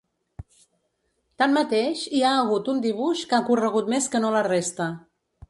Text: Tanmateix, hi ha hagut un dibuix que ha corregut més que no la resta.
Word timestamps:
Tanmateix, 1.43 2.01
hi 2.15 2.23
ha 2.23 2.31
hagut 2.39 2.73
un 2.75 2.81
dibuix 2.87 3.23
que 3.35 3.39
ha 3.41 3.45
corregut 3.51 3.93
més 3.95 4.09
que 4.15 4.25
no 4.27 4.35
la 4.39 4.43
resta. 4.51 4.91